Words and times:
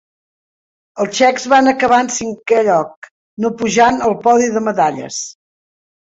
Els 1.03 1.11
txecs 1.17 1.43
van 1.51 1.67
acabar 1.71 1.99
en 2.03 2.07
cinquè 2.15 2.61
lloc, 2.67 3.09
no 3.45 3.51
pujant 3.59 4.01
al 4.07 4.15
podi 4.23 4.49
de 4.55 4.65
medalles. 4.69 5.21